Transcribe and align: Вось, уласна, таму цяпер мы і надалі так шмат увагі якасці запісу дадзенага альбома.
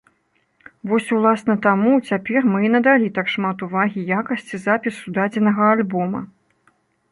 Вось, 0.91 1.09
уласна, 1.17 1.55
таму 1.65 1.91
цяпер 2.13 2.47
мы 2.53 2.59
і 2.67 2.71
надалі 2.77 3.13
так 3.19 3.27
шмат 3.35 3.57
увагі 3.69 4.07
якасці 4.19 4.55
запісу 4.67 5.07
дадзенага 5.21 5.63
альбома. 5.77 6.19